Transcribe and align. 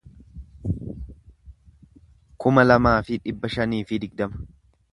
kuma 2.45 2.65
lamaa 2.69 2.97
fi 3.11 3.21
dhibba 3.27 3.53
shanii 3.57 3.83
fi 3.91 4.01
digdama 4.05 4.43